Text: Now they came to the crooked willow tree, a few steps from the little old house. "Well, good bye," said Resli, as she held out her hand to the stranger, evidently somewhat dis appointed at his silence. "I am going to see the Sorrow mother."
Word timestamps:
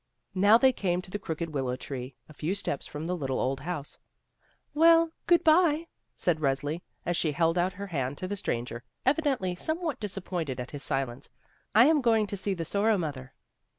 Now 0.33 0.57
they 0.57 0.73
came 0.73 0.99
to 1.03 1.11
the 1.11 1.19
crooked 1.19 1.51
willow 1.51 1.75
tree, 1.75 2.15
a 2.27 2.33
few 2.33 2.55
steps 2.55 2.87
from 2.87 3.05
the 3.05 3.15
little 3.15 3.39
old 3.39 3.59
house. 3.59 3.99
"Well, 4.73 5.11
good 5.27 5.43
bye," 5.43 5.89
said 6.15 6.39
Resli, 6.39 6.81
as 7.05 7.15
she 7.15 7.33
held 7.33 7.55
out 7.55 7.73
her 7.73 7.85
hand 7.85 8.17
to 8.17 8.27
the 8.27 8.35
stranger, 8.35 8.83
evidently 9.05 9.53
somewhat 9.53 9.99
dis 9.99 10.17
appointed 10.17 10.59
at 10.59 10.71
his 10.71 10.81
silence. 10.81 11.29
"I 11.75 11.85
am 11.85 12.01
going 12.01 12.25
to 12.25 12.35
see 12.35 12.55
the 12.55 12.65
Sorrow 12.65 12.97
mother." 12.97 13.35